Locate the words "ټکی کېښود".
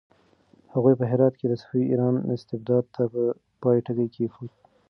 3.85-4.51